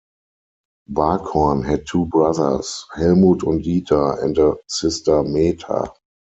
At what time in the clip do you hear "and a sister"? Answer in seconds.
4.23-5.21